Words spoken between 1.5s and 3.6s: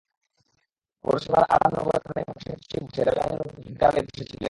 আরামনগর কামিল মাদ্রাসার পশ্চিম পাশে রেললাইনের ওপর